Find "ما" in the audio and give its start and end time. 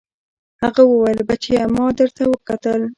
1.75-1.85